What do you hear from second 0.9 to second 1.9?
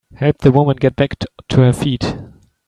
back to her